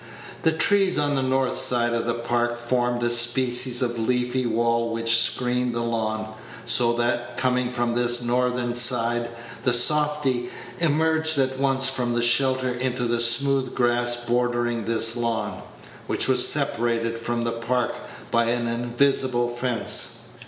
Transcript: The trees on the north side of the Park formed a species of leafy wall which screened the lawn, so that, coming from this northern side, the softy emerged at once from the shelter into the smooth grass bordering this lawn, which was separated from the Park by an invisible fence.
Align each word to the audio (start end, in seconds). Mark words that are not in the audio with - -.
The 0.41 0.51
trees 0.51 0.97
on 0.97 1.13
the 1.13 1.21
north 1.21 1.55
side 1.55 1.93
of 1.93 2.07
the 2.07 2.15
Park 2.15 2.57
formed 2.57 3.03
a 3.03 3.09
species 3.11 3.83
of 3.83 3.99
leafy 3.99 4.47
wall 4.47 4.89
which 4.89 5.19
screened 5.19 5.75
the 5.75 5.83
lawn, 5.83 6.27
so 6.65 6.93
that, 6.93 7.37
coming 7.37 7.69
from 7.69 7.93
this 7.93 8.19
northern 8.19 8.73
side, 8.73 9.29
the 9.61 9.73
softy 9.73 10.49
emerged 10.79 11.37
at 11.37 11.59
once 11.59 11.87
from 11.87 12.15
the 12.15 12.23
shelter 12.23 12.71
into 12.73 13.05
the 13.05 13.19
smooth 13.19 13.75
grass 13.75 14.15
bordering 14.15 14.85
this 14.85 15.15
lawn, 15.15 15.61
which 16.07 16.27
was 16.27 16.47
separated 16.47 17.19
from 17.19 17.43
the 17.43 17.51
Park 17.51 17.93
by 18.31 18.45
an 18.45 18.65
invisible 18.67 19.49
fence. 19.49 20.29